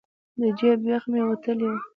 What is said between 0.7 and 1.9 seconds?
بیخ به مې وتلی و.